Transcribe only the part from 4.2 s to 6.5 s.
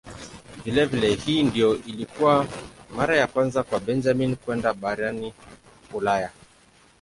kwenda barani Ulaya.